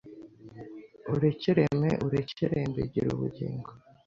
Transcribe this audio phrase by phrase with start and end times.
[1.13, 3.69] urekereme, urekerembe, gire ubugingo,